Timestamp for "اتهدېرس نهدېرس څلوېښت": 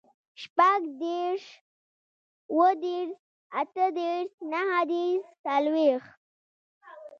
3.59-6.11